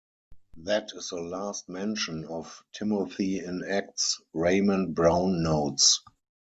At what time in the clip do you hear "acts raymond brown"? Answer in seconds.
3.63-5.43